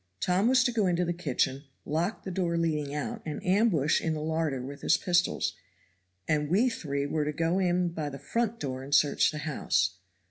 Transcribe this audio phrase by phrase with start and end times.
[0.19, 4.13] Tom was to go into the kitchen, lock the door leading out, and ambush in
[4.15, 5.53] the larder with his pistols;
[6.27, 9.97] and we three were to go in by the front door and search the house.